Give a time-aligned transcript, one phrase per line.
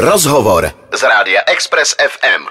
[0.00, 2.44] Rozhovor z rádia Express FM.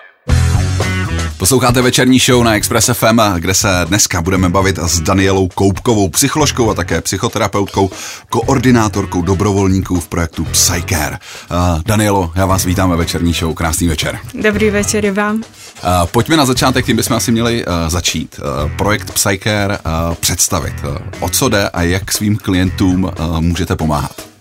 [1.38, 6.70] Posloucháte večerní show na Express FM, kde se dneska budeme bavit s Danielou Koupkovou, psycholožkou
[6.70, 7.90] a také psychoterapeutkou,
[8.30, 11.18] koordinátorkou dobrovolníků v projektu Psycare.
[11.52, 14.20] Uh, Danielo, já vás vítám ve večerní show, krásný večer.
[14.34, 15.36] Dobrý večer i vám.
[15.36, 15.44] Uh,
[16.12, 18.40] pojďme na začátek, tím bychom asi měli uh, začít.
[18.40, 20.76] Uh, projekt Psycare uh, představit.
[20.84, 24.37] Uh, o co jde a jak svým klientům uh, můžete pomáhat?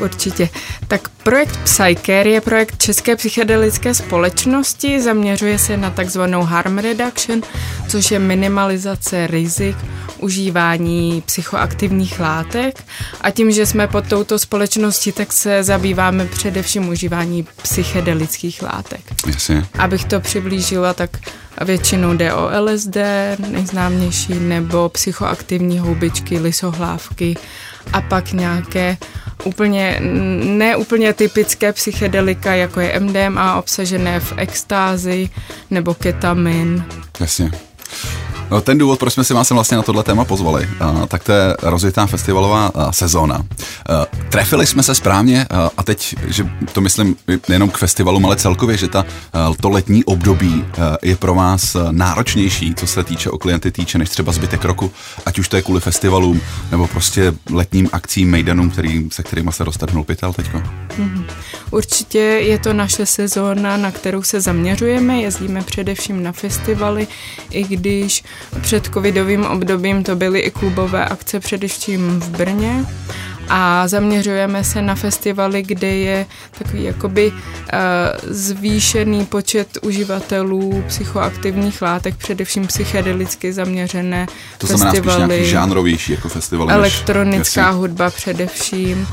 [0.00, 0.48] Určitě.
[0.88, 7.42] Tak projekt Psycare je projekt České psychedelické společnosti, zaměřuje se na takzvanou harm reduction,
[7.88, 9.76] což je minimalizace rizik
[10.20, 12.84] užívání psychoaktivních látek
[13.20, 19.00] a tím, že jsme pod touto společností, tak se zabýváme především užívání psychedelických látek.
[19.26, 19.66] Jasně.
[19.78, 21.10] Abych to přiblížila, tak
[21.64, 22.96] většinou jde o LSD,
[23.50, 27.36] nejznámější, nebo psychoaktivní houbičky, lisohlávky
[27.92, 28.96] a pak nějaké
[29.44, 30.00] úplně,
[30.44, 35.28] neúplně typické psychedelika, jako je MDMA obsažené v extázi
[35.70, 36.84] nebo ketamin.
[37.20, 37.50] Jasně.
[38.50, 41.32] No, ten důvod, proč jsme si vás vlastně na tohle téma pozvali, uh, tak to
[41.32, 43.38] je rozjetá festivalová uh, sezóna.
[43.38, 43.44] Uh,
[44.30, 47.16] trefili jsme se správně uh, a teď, že to myslím
[47.48, 49.04] nejenom k festivalu, ale celkově, že ta,
[49.60, 50.64] to letní období
[51.02, 54.92] je pro vás náročnější, co se týče o klienty týče, než třeba zbytek roku,
[55.26, 56.40] ať už to je kvůli festivalům,
[56.70, 60.58] nebo prostě letním akcím, mejdanům, který, se kterými se roztrhnul pytel teďko.
[60.58, 61.24] Mm-hmm.
[61.70, 67.08] Určitě je to naše sezóna, na kterou se zaměřujeme, jezdíme především na festivaly,
[67.50, 68.24] i když
[68.60, 72.84] před covidovým obdobím to byly i klubové akce především v Brně
[73.50, 76.26] a zaměřujeme se na festivaly, kde je
[76.58, 77.38] takový jakoby uh,
[78.22, 84.26] zvýšený počet uživatelů psychoaktivních látek, především psychedelicky zaměřené
[84.58, 84.96] to festivaly.
[84.96, 86.70] To znamená spíš nějaký žánrovější jako festival.
[86.70, 89.06] Elektronická než, hudba především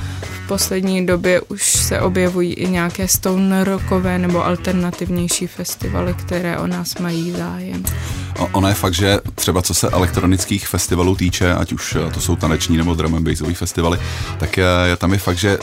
[0.47, 6.97] poslední době už se objevují i nějaké stone rockové nebo alternativnější festivaly, které o nás
[6.97, 7.83] mají zájem.
[8.51, 12.77] Ono je fakt, že třeba co se elektronických festivalů týče, ať už to jsou taneční
[12.77, 13.99] nebo drum and festivaly,
[14.39, 15.57] tak je tam je fakt, že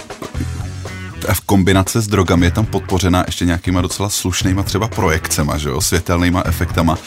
[1.33, 5.81] v kombinace s drogami je tam podpořena ještě nějakýma docela slušnýma třeba projekcema, že jo,
[5.81, 6.99] světelnýma efektama.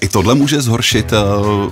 [0.00, 1.12] I tohle může zhoršit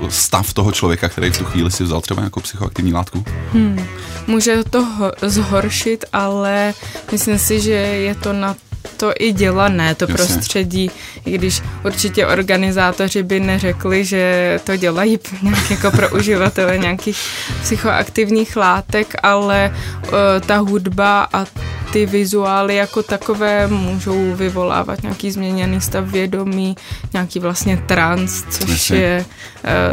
[0.08, 3.24] stav toho člověka, který v tu chvíli si vzal třeba nějakou psychoaktivní látku?
[3.52, 3.86] Hmm.
[4.26, 4.86] Může to
[5.22, 6.74] zhoršit, ale
[7.12, 8.56] myslím si, že je to na
[8.96, 10.14] to i dělané, to Jasně.
[10.14, 10.90] prostředí,
[11.24, 17.18] i když určitě organizátoři by neřekli, že to dělají nějak jako pro uživatele nějakých
[17.62, 20.10] psychoaktivních látek, ale uh,
[20.46, 21.46] ta hudba a
[21.92, 26.76] ty vizuály jako takové můžou vyvolávat nějaký změněný stav vědomí,
[27.12, 28.96] nějaký vlastně trans, což Jasně.
[28.96, 29.24] je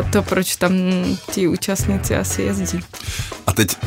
[0.02, 0.74] uh, to, proč tam
[1.31, 2.80] ti účastníci asi jezdí.
[3.48, 3.78] A teď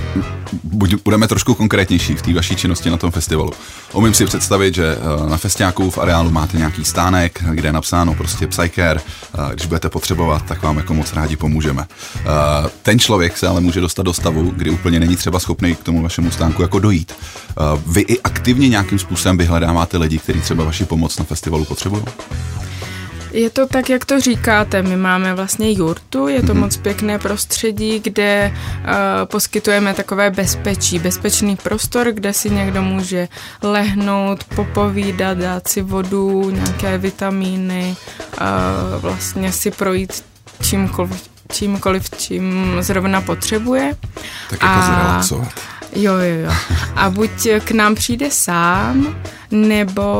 [1.04, 3.50] budeme trošku konkrétnější v té vaší činnosti na tom festivalu.
[3.92, 8.14] Umím si představit, že eh, na festiáku v areálu máte nějaký stánek, kde je napsáno
[8.14, 11.86] prostě Psycare, eh, když budete potřebovat, tak vám jako moc rádi pomůžeme.
[12.16, 12.22] Eh,
[12.82, 16.02] ten člověk se ale může dostat do stavu, kdy úplně není třeba schopný k tomu
[16.02, 17.12] vašemu stánku jako dojít.
[17.96, 22.04] Vy i aktivně nějakým způsobem vyhledáváte lidi, kteří třeba vaši pomoc na festivalu potřebují?
[23.32, 24.82] Je to tak, jak to říkáte.
[24.82, 26.60] My máme vlastně jurtu, je to mm-hmm.
[26.60, 28.90] moc pěkné prostředí, kde uh,
[29.24, 33.28] poskytujeme takové bezpečí, bezpečný prostor, kde si někdo může
[33.62, 37.96] lehnout, popovídat, dát si vodu, nějaké vitamíny,
[38.40, 40.24] uh, vlastně si projít
[40.62, 43.94] čímkoliv, čímkoliv, čím zrovna potřebuje.
[44.50, 45.22] Tak jako a...
[45.96, 46.52] Jo, jo, jo.
[46.96, 47.30] A buď
[47.64, 49.16] k nám přijde sám,
[49.50, 50.14] nebo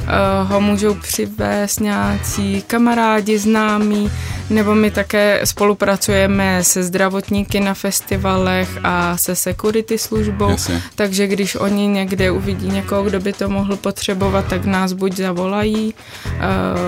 [0.00, 0.06] uh,
[0.50, 4.10] ho můžou přivést nějací kamarádi, známí,
[4.50, 10.82] nebo my také spolupracujeme se zdravotníky na festivalech a se security službou, Jasně.
[10.94, 15.94] takže když oni někde uvidí někoho, kdo by to mohl potřebovat, tak nás buď zavolají,
[16.26, 16.32] uh,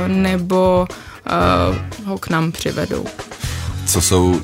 [0.06, 0.86] nebo
[2.00, 3.04] uh, ho k nám přivedou.
[3.90, 4.40] Co jsou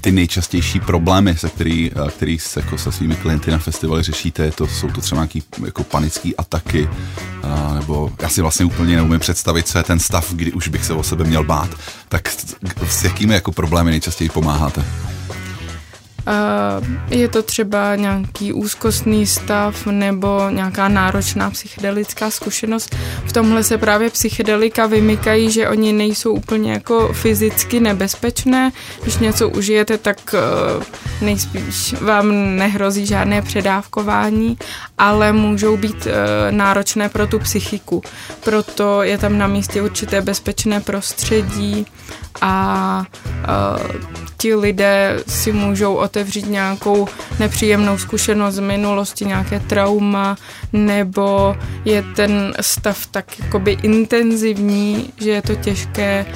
[0.00, 4.50] ty nejčastější problémy, se který, eh, který se jako se svými klienty na festivale řešíte,
[4.50, 6.88] to jsou to třeba nějaké jako panické ataky,
[7.42, 10.84] a, nebo já si vlastně úplně neumím představit, co je ten stav, kdy už bych
[10.84, 11.70] se o sebe měl bát.
[12.08, 12.28] Tak
[12.88, 14.84] s jakými jako problémy nejčastěji pomáháte?
[17.10, 22.96] Je to třeba nějaký úzkostný stav nebo nějaká náročná psychedelická zkušenost.
[23.24, 28.72] V tomhle se právě psychedelika vymykají, že oni nejsou úplně jako fyzicky nebezpečné.
[29.02, 30.84] Když něco užijete, tak eh,
[31.24, 34.58] nejspíš vám nehrozí žádné předávkování,
[34.98, 38.02] ale můžou být eh, náročné pro tu psychiku.
[38.44, 41.86] Proto je tam na místě určité bezpečné prostředí
[42.40, 43.04] a
[44.36, 47.08] ti lidé si můžou otevřít nějakou
[47.38, 50.36] nepříjemnou zkušenost z minulosti, nějaké trauma,
[50.72, 56.26] nebo je ten stav tak jakoby intenzivní, že je to těžké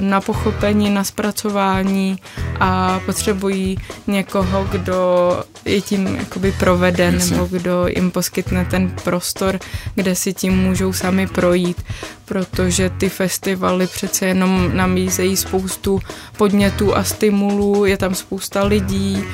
[0.00, 2.18] na pochopení, na zpracování
[2.60, 5.30] a potřebují někoho, kdo
[5.64, 7.30] je tím jakoby proveden, Jasně.
[7.36, 9.58] nebo kdo jim poskytne ten prostor,
[9.94, 11.84] kde si tím můžou sami projít,
[12.24, 16.00] protože ty festivaly přece jenom namízejí spoustu
[16.36, 19.24] podnětů a stimulů, je tam spousta lidí,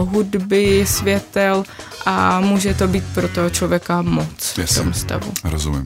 [0.00, 1.64] uh, hudby, světel
[2.06, 4.70] a může to být pro toho člověka moc yes.
[4.70, 5.32] v tom stavu.
[5.44, 5.84] Rozumím.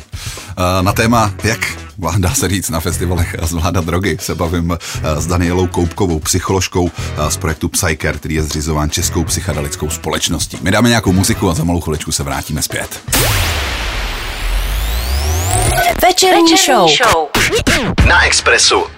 [0.81, 1.61] Na téma, jak
[2.19, 4.76] dá se říct na festivalech zvládat drogy, se bavím uh,
[5.17, 6.91] s Danielou Koupkovou, psycholožkou uh,
[7.29, 10.59] z projektu Psyker, který je zřizován Českou psychedelickou společností.
[10.62, 13.00] My dáme nějakou muziku a za malou chviličku se vrátíme zpět.
[16.03, 16.88] Večerní, Večerní show.
[16.88, 17.29] show.
[18.09, 18.98] Na Expressu.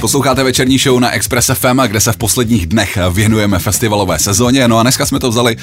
[0.00, 4.68] Posloucháte večerní show na Express FM, kde se v posledních dnech věnujeme festivalové sezóně.
[4.68, 5.62] No a dneska jsme to vzali uh,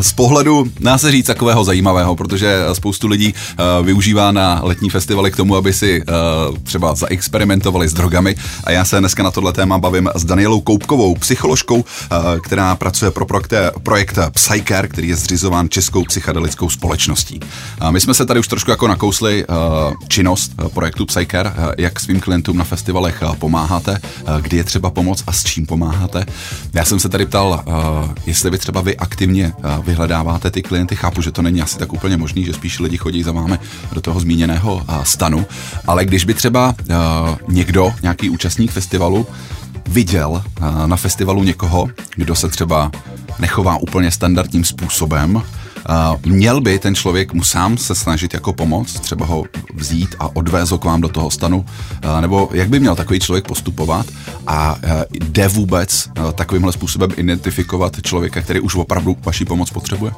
[0.00, 5.30] z pohledu, dá se říct, takového zajímavého, protože spoustu lidí uh, využívá na letní festivaly
[5.30, 8.36] k tomu, aby si uh, třeba zaexperimentovali s drogami.
[8.64, 11.84] A já se dneska na tohle téma bavím s Danielou Koupkovou, psycholožkou,
[12.42, 17.40] která pracuje pro projekt, projekt Psycare, který je zřizován Českou psychedelickou společností.
[17.90, 19.44] My jsme se tady už trošku jako nakousli
[20.08, 25.22] činnost projektu Psycare, jak svým klientům na festivalech pomáhá pomáháte, eh, kdy je třeba pomoc
[25.26, 26.26] a s čím pomáháte.
[26.72, 27.72] Já jsem se tady ptal, eh,
[28.26, 30.96] jestli vy třeba vy aktivně eh, vyhledáváte ty klienty.
[30.96, 33.58] Chápu, že to není asi tak úplně možný, že spíš lidi chodí za vámi
[33.92, 35.46] do toho zmíněného stanu,
[35.86, 36.74] ale když by třeba
[37.48, 39.26] někdo, nějaký účastník festivalu,
[39.86, 40.42] viděl
[40.86, 42.90] na festivalu někoho, kdo se třeba
[43.38, 45.42] nechová úplně standardním způsobem,
[46.26, 49.44] měl by ten člověk mu sám se snažit jako pomoct, třeba ho
[49.74, 51.64] vzít a odvést ho k vám do toho stanu,
[52.20, 54.06] nebo jak by měl takový člověk postupovat
[54.46, 54.76] a
[55.10, 60.12] jde vůbec takovýmhle způsobem identifikovat člověka, který už opravdu vaší pomoc potřebuje?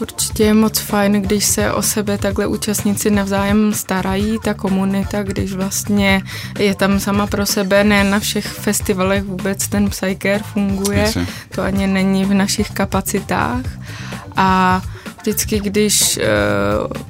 [0.00, 5.52] Určitě je moc fajn, když se o sebe takhle účastníci navzájem starají, ta komunita, když
[5.52, 6.22] vlastně
[6.58, 11.26] je tam sama pro sebe, ne na všech festivalech vůbec ten Psycare funguje, Jasně.
[11.54, 13.64] to ani není v našich kapacitách
[14.36, 14.82] a
[15.20, 16.22] vždycky, když uh,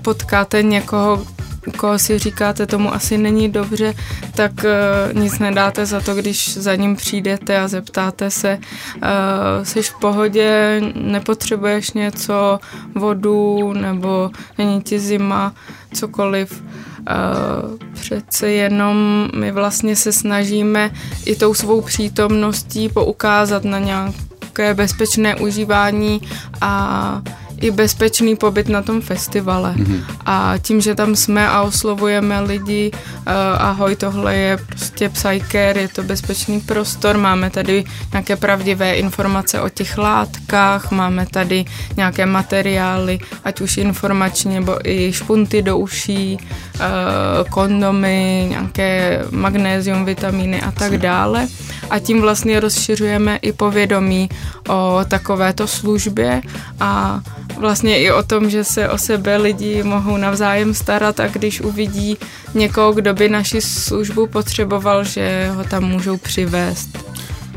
[0.02, 1.26] potkáte někoho,
[1.70, 3.94] koho si říkáte, tomu asi není dobře,
[4.34, 8.58] tak uh, nic nedáte za to, když za ním přijdete a zeptáte se,
[8.96, 12.60] uh, jsi v pohodě, nepotřebuješ něco,
[12.94, 15.52] vodu, nebo není ti zima,
[15.94, 16.62] cokoliv.
[16.98, 20.90] Uh, přece jenom my vlastně se snažíme
[21.24, 26.20] i tou svou přítomností poukázat na nějaké bezpečné užívání
[26.60, 27.22] a
[27.60, 29.74] i bezpečný pobyt na tom festivale.
[29.74, 30.04] Mm-hmm.
[30.26, 35.88] A tím, že tam jsme a oslovujeme lidi, uh, ahoj, tohle je prostě Psycare, je
[35.88, 41.64] to bezpečný prostor, máme tady nějaké pravdivé informace o těch látkách, máme tady
[41.96, 46.38] nějaké materiály, ať už informační nebo i špunty do uší,
[46.74, 51.48] uh, kondomy, nějaké magnézium, vitamíny a tak dále.
[51.90, 54.28] A tím vlastně rozšiřujeme i povědomí
[54.68, 56.42] o takovéto službě
[56.80, 57.20] a
[57.58, 62.16] vlastně i o tom, že se o sebe lidi mohou navzájem starat a když uvidí
[62.54, 66.98] někoho, kdo by naši službu potřeboval, že ho tam můžou přivést.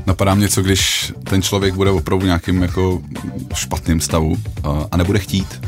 [0.06, 3.02] Napadá mě co, když ten člověk bude opravdu nějakým jako
[3.56, 4.38] špatným stavu
[4.92, 5.62] a, nebude chtít,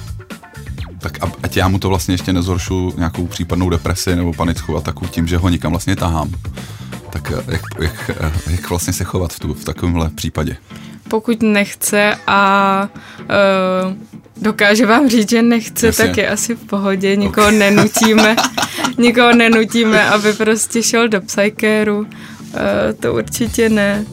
[1.00, 5.28] tak ať já mu to vlastně ještě nezhoršu nějakou případnou depresi nebo panickou ataku tím,
[5.28, 6.32] že ho nikam vlastně tahám.
[7.10, 8.12] Tak jak, jak,
[8.50, 10.58] jak vlastně se chovat v, tu, v takovémhle případě?
[11.08, 13.94] Pokud nechce a uh,
[14.42, 16.06] dokáže vám říct, že nechce, Jasně.
[16.06, 17.60] tak je asi v pohodě, nikoho okay.
[17.60, 18.36] nenutíme,
[18.98, 22.08] nikoho nenutíme, aby prostě šel do psykéru, uh,
[23.00, 24.06] to určitě ne.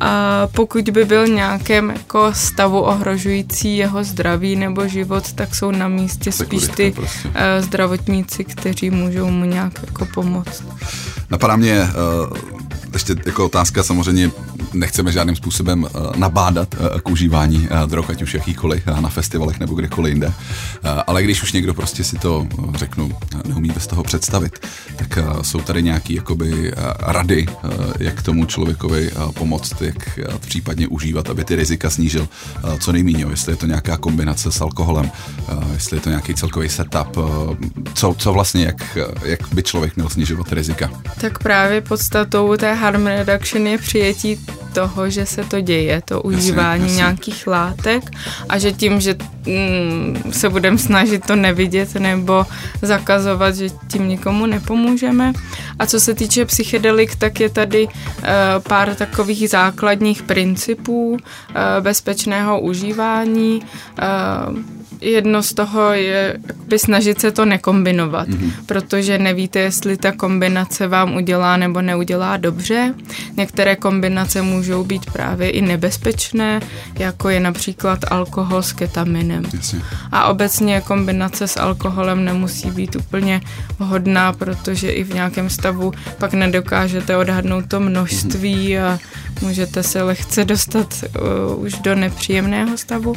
[0.00, 5.88] A pokud by byl nějakém jako stavu ohrožující jeho zdraví nebo život, tak jsou na
[5.88, 7.28] místě spíš ty prostě.
[7.28, 10.64] uh, zdravotníci, kteří můžou mu nějak jako pomoct.
[11.30, 12.61] Napadá mě uh,
[12.92, 14.30] ještě jako otázka samozřejmě
[14.72, 19.60] nechceme žádným způsobem eh, nabádat eh, k užívání eh, drog, ať už jakýkoliv na festivalech
[19.60, 20.32] nebo kdekoliv jinde.
[21.06, 23.12] Ale když už někdo prostě si to, řeknu,
[23.48, 27.46] neumí bez toho představit, tak jsou tady nějaké jakoby rady,
[27.98, 32.28] jak tomu člověkovi pomoct, jak případně užívat, aby ty rizika snížil
[32.78, 33.26] co nejméně.
[33.30, 35.10] Jestli je to nějaká kombinace s alkoholem,
[35.72, 37.18] jestli je to nějaký celkový setup,
[37.94, 40.90] co, co vlastně, jak, jak by člověk měl snižovat rizika.
[41.20, 44.38] Tak právě podstatou té harm reduction je přijetí
[44.72, 46.96] toho, že se to děje, to užívání jasně, jasně.
[46.96, 48.10] nějakých látek
[48.48, 49.14] a že tím, že
[49.46, 52.46] mm, se budeme snažit to nevidět nebo
[52.82, 55.32] zakazovat, že tím nikomu nepomůžeme.
[55.78, 57.92] A co se týče psychedelik, tak je tady uh,
[58.68, 61.18] pár takových základních principů uh,
[61.80, 63.62] bezpečného užívání.
[63.62, 68.52] Uh, jedno z toho je by snažit se to nekombinovat, mm-hmm.
[68.66, 72.94] protože nevíte, jestli ta kombinace vám udělá nebo neudělá dobře.
[73.36, 76.60] Některé kombinace můžou být právě i nebezpečné,
[76.98, 79.44] jako je například alkohol s ketaminem.
[79.54, 79.80] Jasně.
[80.12, 83.40] A obecně kombinace s alkoholem nemusí být úplně
[83.78, 88.84] vhodná, protože i v nějakém stavu pak nedokážete odhadnout to množství mm-hmm.
[88.84, 88.98] a
[89.42, 91.04] můžete se lehce dostat
[91.54, 93.14] uh, už do nepříjemného stavu.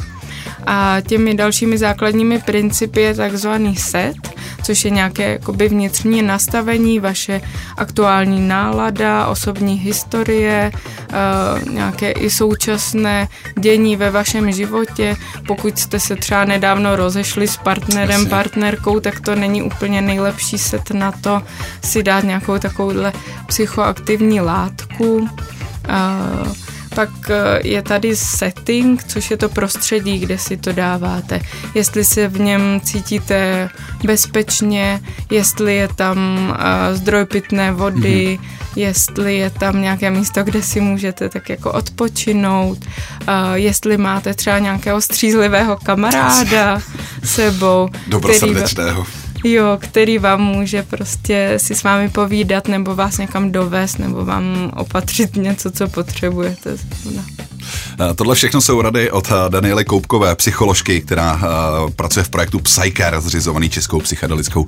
[0.66, 4.16] A těmi dalšími základními principy je takzvaný set,
[4.62, 7.40] což je nějaké jakoby vnitřní nastavení, vaše
[7.76, 13.28] aktuální nálada, osobní historie, uh, nějaké i současné
[13.58, 15.16] dění ve vašem životě.
[15.46, 20.90] Pokud jste se třeba nedávno rozešli s partnerem, partnerkou, tak to není úplně nejlepší set
[20.90, 21.42] na to
[21.84, 23.12] si dát nějakou takovouhle
[23.46, 25.16] psychoaktivní látku.
[25.16, 26.65] Uh,
[26.96, 31.40] pak eh, je tady setting, což je to prostředí, kde si to dáváte.
[31.74, 33.68] Jestli se v něm cítíte
[34.04, 35.00] bezpečně,
[35.30, 38.72] jestli je tam uh, zdroj pitné vody, mm-hmm.
[38.76, 44.58] jestli je tam nějaké místo, kde si můžete tak jako odpočinout, uh, jestli máte třeba
[44.58, 46.80] nějakého střízlivého kamaráda
[47.24, 47.88] sebou.
[48.06, 49.06] Dobrosrdečného.
[49.48, 54.70] Jo, který vám může prostě si s vámi povídat nebo vás někam dovést nebo vám
[54.76, 56.76] opatřit něco, co potřebujete.
[57.14, 57.22] No.
[58.14, 63.20] Tohle všechno jsou rady od eh, Daniely Koupkové, psycholožky, která eh, pracuje v projektu Psycare,
[63.20, 64.66] zřizovaný Českou psychedelickou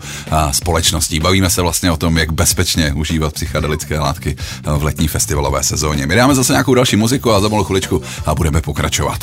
[0.53, 1.21] společností.
[1.21, 4.37] Bavíme se vlastně o tom, jak bezpečně užívat psychedelické látky
[4.79, 6.07] v letní festivalové sezóně.
[6.07, 9.19] My dáme zase nějakou další muziku a za malou chviličku a budeme pokračovat.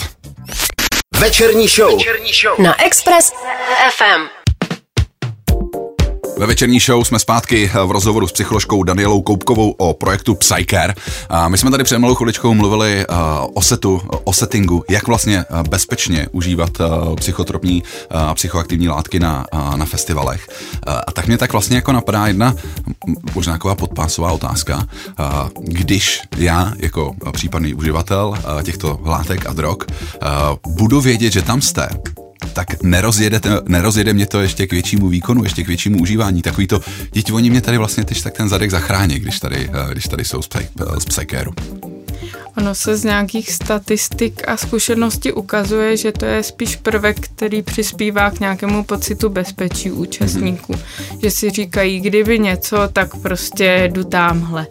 [1.19, 2.65] Večerní show, Večerní show.
[2.65, 3.31] na Express
[3.97, 4.44] FM.
[6.37, 10.93] Ve večerní show jsme zpátky v rozhovoru s psycholožkou Danielou Koupkovou o projektu Psycare.
[11.47, 13.05] My jsme tady před malou chviličkou mluvili
[13.53, 16.71] o setu, o settingu, jak vlastně bezpečně užívat
[17.15, 20.47] psychotropní a psychoaktivní látky na, na festivalech.
[21.07, 22.55] A tak mě tak vlastně jako napadá jedna
[23.35, 24.87] možná taková podpásová otázka.
[25.61, 29.77] Když já jako případný uživatel těchto látek a drog
[30.67, 31.89] budu vědět, že tam jste,
[32.55, 36.41] tak nerozjede, nerozjede mě to ještě k většímu výkonu, ještě k většímu užívání.
[36.41, 36.81] Takový to,
[37.11, 40.25] děti, oni mě tady vlastně teď tak ten zadek zachrání, když tady, eh, když tady
[40.25, 41.53] jsou z, psy, eh, z psykéru.
[42.57, 48.31] Ono se z nějakých statistik a zkušeností ukazuje, že to je spíš prvek, který přispívá
[48.31, 50.73] k nějakému pocitu bezpečí účastníků.
[50.73, 51.19] Mm-hmm.
[51.21, 54.67] Že si říkají, kdyby něco, tak prostě jdu tamhle.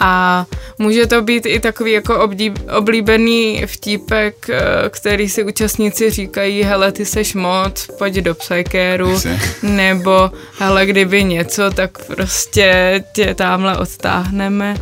[0.00, 0.46] A
[0.78, 6.92] může to být i takový jako obdíb, oblíbený vtípek, eh, který si účastníci říkají, hele,
[6.92, 9.20] ty seš moc, pojď do psykéru,
[9.62, 14.76] nebo hele, kdyby něco, tak prostě tě tamhle odtáhneme.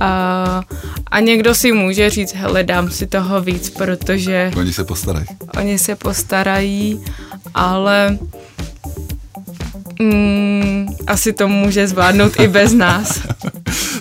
[0.00, 0.62] A,
[1.06, 4.50] a někdo si může říct, hele, dám si toho víc, protože...
[4.56, 5.26] Oni se postarají.
[5.58, 7.04] Oni se postarají,
[7.54, 8.18] ale
[10.00, 13.20] mm, asi to může zvládnout i bez nás.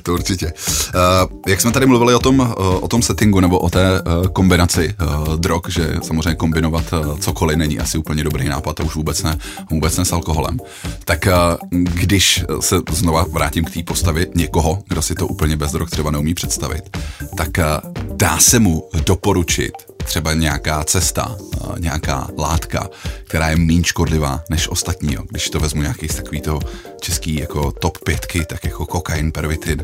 [0.04, 0.54] to určitě.
[0.96, 4.28] Uh, jak jsme tady mluvili o tom, uh, o tom settingu nebo o té uh,
[4.28, 8.96] kombinaci uh, drog, že samozřejmě kombinovat uh, cokoliv není asi úplně dobrý nápad, to už
[8.96, 9.38] vůbec ne,
[9.70, 10.60] vůbec ne s alkoholem.
[11.06, 15.72] Tak uh, když se znova vrátím k té postavě někoho, kdo si to úplně bez
[15.72, 16.98] drog třeba neumí představit,
[17.38, 19.74] tak uh, dá se mu doporučit
[20.06, 21.36] třeba nějaká cesta,
[21.80, 22.90] nějaká látka,
[23.24, 25.18] která je méně škodlivá než ostatní.
[25.30, 26.60] Když to vezmu nějaký z takový toho
[27.02, 29.84] český jako top pětky, tak jako kokain, pervitin,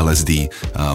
[0.00, 0.30] LSD,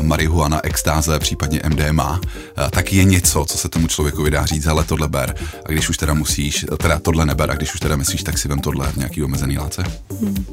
[0.01, 2.21] marihuana, extáze, případně MDMA,
[2.69, 5.35] tak je něco, co se tomu člověku vydá říct, ale tohle ber.
[5.65, 8.47] A když už teda musíš, teda tohle neber, a když už teda myslíš, tak si
[8.47, 9.83] vem tohle v nějaký omezený láce.
[10.21, 10.45] Hmm.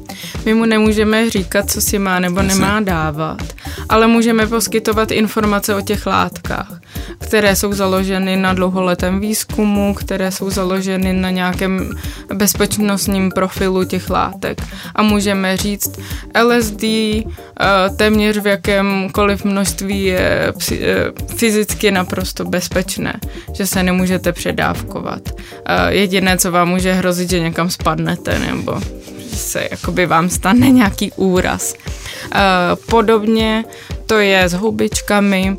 [0.45, 2.53] My mu nemůžeme říkat, co si má nebo Jasně.
[2.53, 3.41] nemá dávat,
[3.89, 6.80] ale můžeme poskytovat informace o těch látkách,
[7.19, 11.89] které jsou založeny na dlouholetém výzkumu, které jsou založeny na nějakém
[12.33, 14.61] bezpečnostním profilu těch látek.
[14.95, 15.99] A můžeme říct,
[16.43, 17.25] LSD eh,
[17.95, 20.75] téměř v jakémkoliv množství je eh,
[21.35, 23.13] fyzicky naprosto bezpečné,
[23.53, 25.21] že se nemůžete předávkovat.
[25.65, 28.81] Eh, jediné, co vám může hrozit, že někam spadnete nebo
[29.33, 31.73] se jakoby vám stane nějaký úraz.
[32.89, 33.65] Podobně
[34.05, 35.57] to je s hubičkami,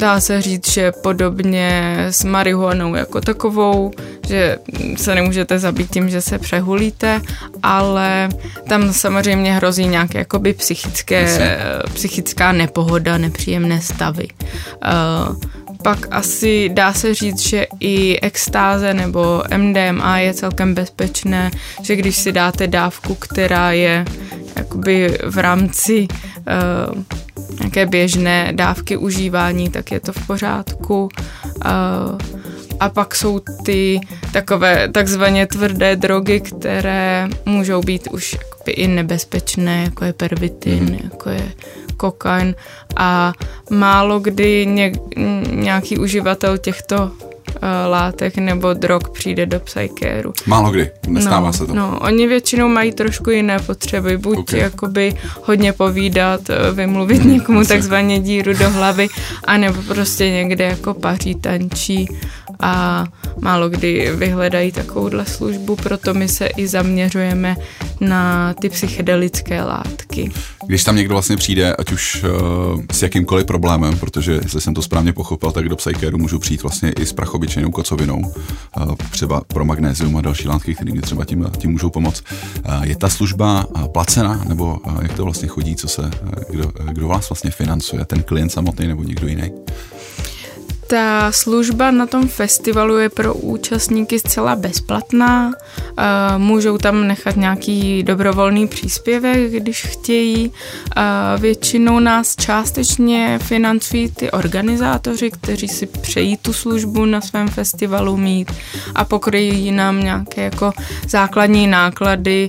[0.00, 3.90] dá se říct, že podobně s marihuanou jako takovou,
[4.26, 4.58] že
[4.96, 7.20] se nemůžete zabít tím, že se přehulíte,
[7.62, 8.28] ale
[8.68, 11.58] tam samozřejmě hrozí nějaké jakoby psychické,
[11.94, 14.28] psychická nepohoda, nepříjemné stavy.
[15.28, 15.36] Uh,
[15.82, 21.50] pak asi dá se říct, že i extáze nebo MDMA je celkem bezpečné,
[21.82, 24.04] že když si dáte dávku, která je
[24.56, 27.02] jakoby v rámci uh,
[27.60, 31.08] nějaké běžné dávky užívání, tak je to v pořádku.
[31.64, 32.18] Uh,
[32.80, 34.00] a pak jsou ty
[34.32, 38.36] takové takzvaně tvrdé drogy, které můžou být už
[38.66, 40.98] i nebezpečné, jako je pervitin, mm.
[41.04, 41.52] jako je
[42.02, 42.54] kokain
[42.96, 43.32] a
[43.70, 44.92] málo kdy ně,
[45.50, 47.10] nějaký uživatel těchto uh,
[47.90, 50.32] látek nebo drog přijde do psykéru.
[50.46, 51.74] Málo kdy, nestává no, se to.
[51.74, 54.60] No, oni většinou mají trošku jiné potřeby, buď okay.
[54.60, 59.08] jakoby hodně povídat, eh, vymluvit někomu takzvaně díru do hlavy,
[59.44, 62.08] anebo prostě někde jako paří, tančí
[62.62, 63.04] a
[63.40, 67.56] málo kdy vyhledají takovouhle službu, proto my se i zaměřujeme
[68.00, 70.32] na ty psychedelické látky.
[70.66, 74.82] Když tam někdo vlastně přijde, ať už uh, s jakýmkoliv problémem, protože jestli jsem to
[74.82, 79.64] správně pochopil, tak do psychéru můžu přijít vlastně i s prachobyčejnou kocovinou, uh, třeba pro
[79.64, 82.24] magnézium a další látky, které mi třeba tím, tím můžou pomoct.
[82.68, 86.10] Uh, je ta služba uh, placena, nebo uh, jak to vlastně chodí, co se, uh,
[86.50, 89.52] kdo, uh, kdo vás vlastně financuje, ten klient samotný nebo někdo jiný?
[90.92, 95.52] Ta služba na tom festivalu je pro účastníky zcela bezplatná.
[96.36, 100.52] Můžou tam nechat nějaký dobrovolný příspěvek, když chtějí.
[101.38, 108.52] Většinou nás částečně financují ty organizátoři, kteří si přejí tu službu na svém festivalu mít
[108.94, 110.72] a pokryjí nám nějaké jako
[111.08, 112.48] základní náklady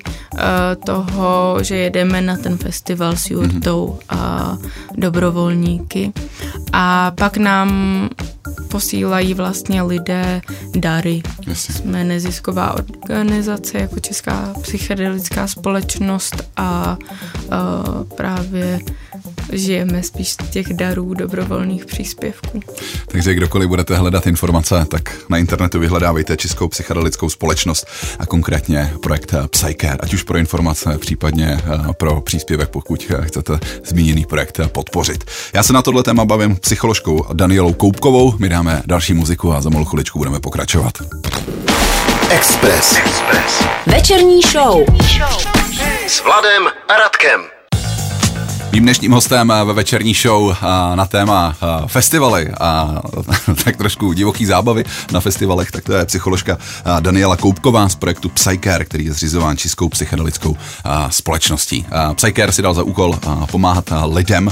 [0.85, 4.57] toho, že jedeme na ten festival s jurtou a
[4.95, 6.13] dobrovolníky.
[6.73, 8.09] A pak nám
[8.69, 10.41] posílají vlastně lidé
[10.75, 11.21] dary.
[11.47, 11.75] Jasně.
[11.75, 18.79] Jsme nezisková organizace jako Česká psychedelická společnost a uh, právě
[19.51, 22.59] žijeme spíš z těch darů dobrovolných příspěvků.
[23.07, 27.87] Takže kdokoliv budete hledat informace, tak na internetu vyhledávejte Českou psychedelickou společnost
[28.19, 34.25] a konkrétně projekt Psycare, ať už pro informace, případně eh, pro příspěvek, pokud chcete zmíněný
[34.25, 35.23] projekt podpořit.
[35.53, 39.69] Já se na tohle téma bavím psycholožkou Danielou Koupkovou, my dáme další muziku a za
[39.69, 40.93] malou chviličku budeme pokračovat.
[42.29, 42.97] Express.
[42.97, 43.63] Express.
[43.87, 44.85] Večerní show.
[46.07, 47.52] S Vladem a Radkem.
[48.73, 50.55] Mým dnešním hostem ve večerní show
[50.95, 51.55] na téma
[51.87, 53.01] festivaly a
[53.63, 56.57] tak trošku divoký zábavy na festivalech, tak to je psycholožka
[56.99, 60.57] Daniela Koupková z projektu Psycare, který je zřizován Českou psychedelickou
[61.09, 61.85] společností.
[62.13, 63.19] Psycare si dal za úkol
[63.51, 64.51] pomáhat lidem,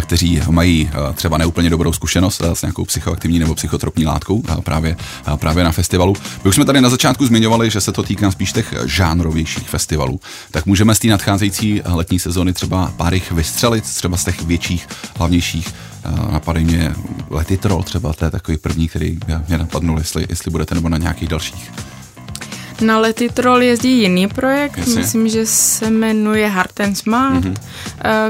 [0.00, 4.96] kteří mají třeba neúplně dobrou zkušenost s nějakou psychoaktivní nebo psychotropní látkou právě,
[5.36, 6.14] právě na festivalu.
[6.44, 10.20] My už jsme tady na začátku zmiňovali, že se to týká spíš těch žánrovějších festivalů.
[10.50, 14.88] Tak můžeme z té nadcházející letní sezóny třeba pár jich vystřelit třeba z těch větších,
[15.16, 15.74] hlavnějších.
[16.32, 16.94] Napadají mě
[17.30, 21.28] Letitrol třeba, to je takový první, který mě napadnul, jestli, jestli budete nebo na nějakých
[21.28, 21.72] dalších.
[22.80, 24.94] Na Letitrol jezdí jiný projekt, Jasně.
[24.94, 27.56] myslím, že se jmenuje Heart and Smart, mm-hmm.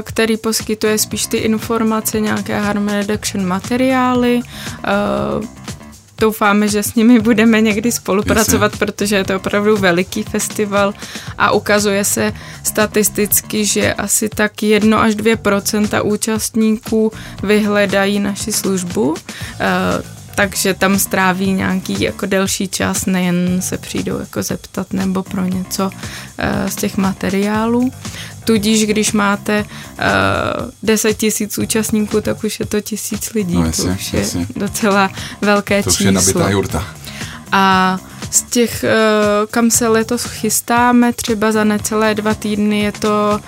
[0.03, 4.41] který poskytuje spíš ty informace, nějaké harm reduction materiály,
[6.17, 8.85] doufáme, že s nimi budeme někdy spolupracovat, Jasně.
[8.85, 10.93] protože je to opravdu veliký festival
[11.37, 17.11] a ukazuje se statisticky, že asi tak 1 až 2% účastníků
[17.43, 19.09] vyhledají naši službu.
[19.09, 19.17] Uh,
[20.35, 25.85] takže tam stráví nějaký jako delší čas, nejen se přijdou jako zeptat nebo pro něco
[25.85, 27.91] uh, z těch materiálů.
[28.43, 33.55] Tudíž, když máte uh, 10 tisíc účastníků, tak už je to tisíc lidí.
[33.55, 34.47] No, jasně, to už je jasně.
[34.55, 36.13] docela velké to číslo.
[36.13, 36.87] To už je nabitá jurta.
[37.51, 37.97] A
[38.31, 38.85] z těch,
[39.51, 43.39] kam se letos chystáme, třeba za necelé dva týdny, je to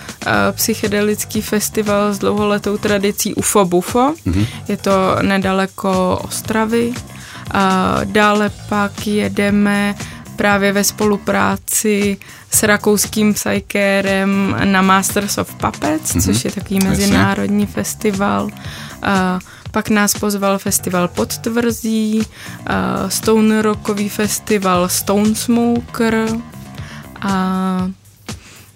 [0.51, 4.13] psychedelický festival s dlouholetou tradicí UFO Bufo.
[4.27, 4.47] Mm-hmm.
[4.67, 6.93] Je to nedaleko Ostravy.
[8.03, 9.95] Dále pak jedeme
[10.35, 12.17] právě ve spolupráci
[12.51, 16.25] s rakouským psychérem na Masters of Puppets, mm-hmm.
[16.25, 17.73] což je takový mezinárodní Jasně.
[17.73, 18.49] festival.
[19.71, 26.27] Pak nás pozval festival Podtvrzí, uh, Stone Rockový festival Stone Smoker
[27.21, 27.89] a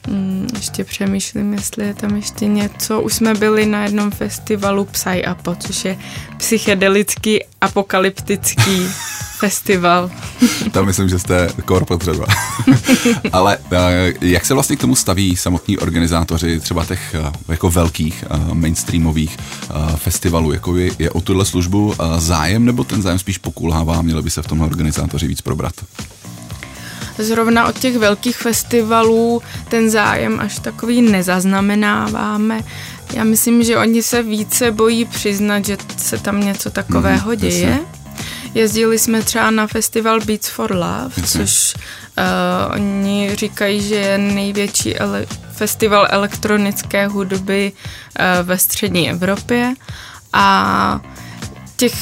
[0.09, 3.01] Mm, ještě přemýšlím, jestli je tam ještě něco.
[3.01, 5.97] Už jsme byli na jednom festivalu Psy Apo, což je
[6.37, 8.87] psychedelický apokalyptický
[9.39, 10.11] festival.
[10.71, 12.25] Tam myslím, že jste kor potřeba.
[13.31, 18.23] Ale eh, jak se vlastně k tomu staví samotní organizátoři třeba těch eh, jako velkých
[18.29, 19.37] eh, mainstreamových
[19.95, 20.51] festivalů?
[20.53, 24.01] Jako je, je o tuhle službu zájem nebo ten zájem spíš pokulhává?
[24.01, 25.73] Měli by se v tomhle organizátoři víc probrat?
[27.23, 32.61] Zrovna od těch velkých festivalů ten zájem až takový nezaznamenáváme.
[33.13, 37.69] Já myslím, že oni se více bojí přiznat, že se tam něco takového mm, děje.
[37.69, 37.99] Jasně.
[38.53, 41.23] Jezdili jsme třeba na festival Beats for Love, jasně.
[41.45, 49.73] což uh, oni říkají, že je největší ele- festival elektronické hudby uh, ve střední Evropě
[50.33, 50.99] a
[51.75, 51.93] těch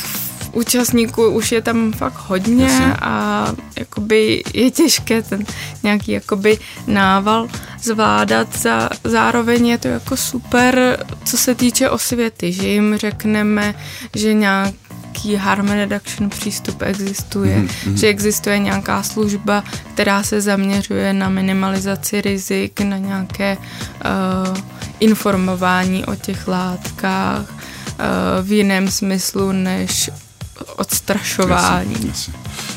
[0.57, 2.93] účastníků už je tam fakt hodně Jasně.
[3.01, 3.47] a
[3.79, 5.45] jakoby je těžké ten
[5.83, 7.47] nějaký jakoby nával
[7.81, 8.57] zvládat.
[8.57, 13.75] Za, zároveň je to jako super, co se týče osvěty, že jim řekneme,
[14.15, 14.73] že nějak
[15.17, 17.93] nějaký harm reduction přístup existuje, mm-hmm.
[17.93, 24.57] že existuje nějaká služba, která se zaměřuje na minimalizaci rizik, na nějaké uh,
[24.99, 30.09] informování o těch látkách uh, v jiném smyslu než
[30.75, 31.93] odstrašování.
[31.93, 32.33] Jasně, jasně.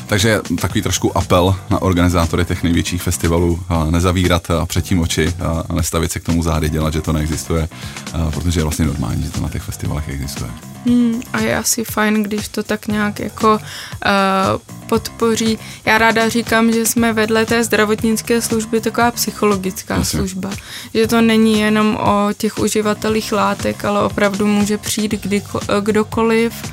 [0.07, 5.33] Takže takový trošku apel na organizátory těch největších festivalů, nezavírat předtím oči
[5.69, 7.69] a nestavit se k tomu zády, dělat, že to neexistuje,
[8.33, 10.51] protože je vlastně normální, že to na těch festivalech existuje.
[10.85, 13.59] Hmm, a je asi fajn, když to tak nějak jako uh,
[14.87, 15.59] podpoří.
[15.85, 20.19] Já ráda říkám, že jsme vedle té zdravotnické služby taková psychologická Jasně.
[20.19, 20.49] služba.
[20.93, 25.43] Že to není jenom o těch uživatelích látek, ale opravdu může přijít kdy,
[25.81, 26.69] kdokoliv uh,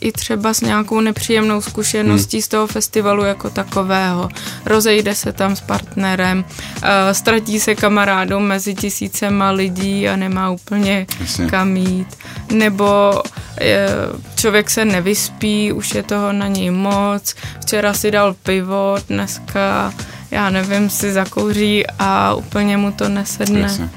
[0.00, 2.42] i třeba s nějakou nepříjemnou zkušeností hmm.
[2.42, 4.28] z toho festivalu jako takového.
[4.66, 6.44] Rozejde se tam s partnerem,
[6.76, 11.46] uh, ztratí se kamarádou mezi tisícema lidí a nemá úplně Jasně.
[11.46, 12.18] kam jít.
[12.52, 18.96] Nebo uh, člověk se nevyspí, už je toho na něj moc, včera si dal pivo,
[19.08, 19.92] dneska
[20.30, 23.60] já nevím, si zakouří a úplně mu to nesedne.
[23.60, 23.90] Jasně.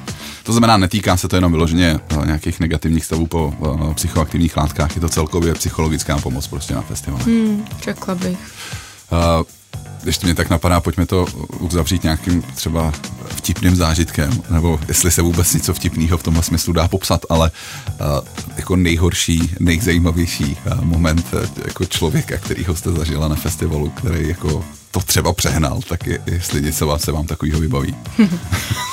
[0.44, 4.96] To znamená, netýká se to jenom vyloženě eh, nějakých negativních stavů po uh, psychoaktivních látkách,
[4.96, 7.24] je to celkově psychologická pomoc prostě na festivalu.
[7.24, 8.38] Hmm, řekla bych.
[9.12, 9.44] Uh,
[10.06, 11.26] ještě mě tak napadá, pojďme to
[11.60, 12.92] uzavřít nějakým třeba
[13.28, 17.52] vtipným zážitkem, nebo jestli se vůbec něco vtipného v tomhle smyslu dá popsat, ale
[17.88, 18.28] uh,
[18.58, 24.66] jako nejhorší, nejzajímavější uh, moment uh, jako člověka, kterýho jste zažila na festivalu, který jako
[24.92, 27.96] to třeba přehnal, tak je, jestli něco se vám takového vybaví.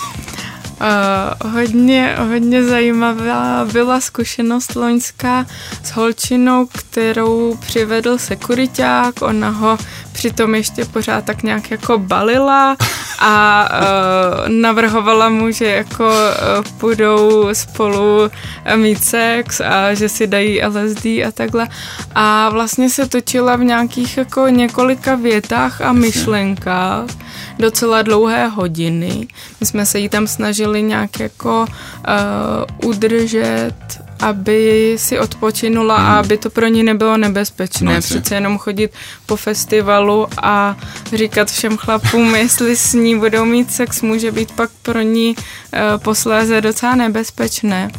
[0.80, 5.46] Uh, hodně, hodně zajímavá byla zkušenost loňská
[5.82, 9.22] s holčinou, kterou přivedl sekuriták.
[9.22, 9.78] Ona ho
[10.20, 12.76] přitom ještě pořád tak nějak jako balila
[13.18, 18.30] a uh, navrhovala mu, že jako uh, půjdou spolu
[18.76, 21.68] mít sex a že si dají LSD a takhle.
[22.14, 27.10] A vlastně se točila v nějakých jako několika větách a myšlenkách
[27.58, 29.28] docela dlouhé hodiny.
[29.60, 36.06] My jsme se jí tam snažili nějak jako uh, udržet aby si odpočinula hmm.
[36.06, 37.94] a aby to pro ní nebylo nebezpečné.
[37.94, 38.90] No, Přece jenom chodit
[39.26, 40.76] po festivalu a
[41.12, 46.02] říkat všem chlapům, jestli s ní budou mít sex, může být pak pro ní uh,
[46.02, 47.90] posléze docela nebezpečné.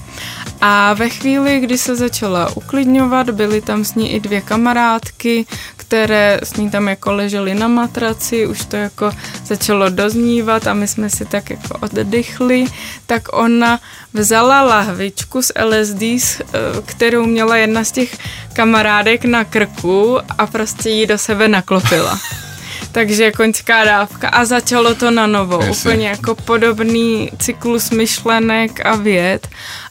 [0.62, 5.46] A ve chvíli, kdy se začala uklidňovat, byly tam s ní i dvě kamarádky,
[5.92, 9.12] které s ní tam jako ležely na matraci, už to jako
[9.46, 12.66] začalo doznívat a my jsme si tak jako oddychli,
[13.06, 13.80] tak ona
[14.14, 16.48] vzala lahvičku s LSD, eh,
[16.86, 18.18] kterou měla jedna z těch
[18.54, 22.20] kamarádek na krku a prostě ji do sebe naklopila.
[22.92, 25.60] Takže koňská dávka a začalo to na novo.
[25.64, 25.72] Jasně.
[25.72, 29.48] Úplně jako podobný cyklus myšlenek a věd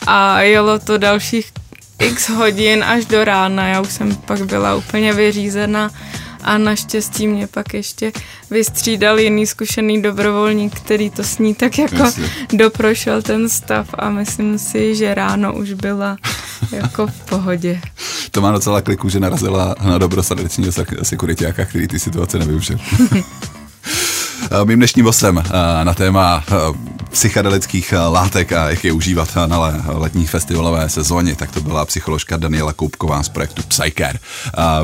[0.06, 1.52] a jelo to dalších
[2.00, 3.68] x hodin až do rána.
[3.68, 5.90] Já už jsem pak byla úplně vyřízena
[6.42, 8.12] a naštěstí mě pak ještě
[8.50, 12.30] vystřídal jiný zkušený dobrovolník, který to s ní tak jako Jasně.
[12.52, 16.16] doprošel ten stav a myslím si, že ráno už byla
[16.72, 17.80] jako v pohodě.
[18.30, 22.78] To má docela kliku, že narazila na dobro srdečního sekuritáka, který ty situace nevyužil.
[24.64, 25.42] Mým dnešním bosem
[25.82, 26.44] na téma
[27.10, 32.72] psychedelických látek a jak je užívat na letní festivalové sezóně, tak to byla psycholožka Daniela
[32.72, 34.18] Koupková z projektu Psycare.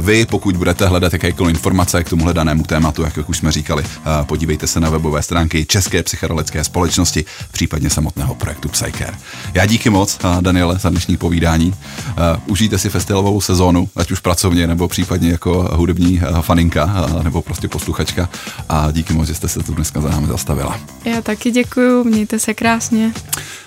[0.01, 3.85] Vy, pokud budete hledat jakékoliv informace k tomu danému tématu, jak už jsme říkali,
[4.23, 9.15] podívejte se na webové stránky České psychedelické společnosti, případně samotného projektu Psycare.
[9.55, 11.75] Já díky moc, Daniele, za dnešní povídání.
[12.47, 18.29] Užijte si festivalovou sezónu, ať už pracovně, nebo případně jako hudební faninka, nebo prostě posluchačka.
[18.69, 20.81] A díky moc, že jste se jste tu dneska za námi zastavila.
[21.05, 23.13] Já taky děkuju, mějte se krásně.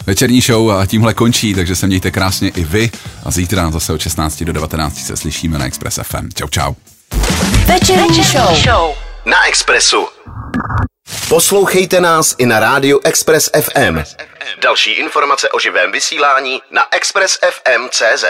[0.06, 2.92] Večerní show a tímhle končí, takže se mějte krásně i vy
[3.24, 6.30] a zítra zase od 16 do 19 se slyšíme na Express FM.
[6.36, 6.74] Čau, čau.
[7.66, 8.24] Večerní
[8.64, 10.08] show na Expressu.
[11.30, 14.00] Poslouchejte nás i na rádiu Express FM.
[14.62, 18.26] Další informace o živém vysílání na expressfm.cz.